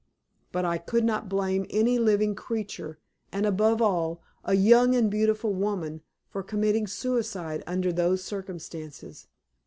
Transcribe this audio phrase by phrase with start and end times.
[0.51, 2.97] But I could not blame any living creature,
[3.31, 9.27] and, above all, a young and beautiful woman, for committing suicide under those circumstances.